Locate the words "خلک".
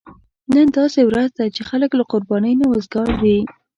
1.69-1.91